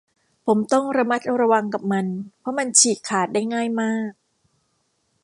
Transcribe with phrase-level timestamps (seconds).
[0.45, 2.05] ผมต้องระมัดระวังกับมัน
[2.39, 4.11] เพราะมันฉีกขาดได้ง่ายมาก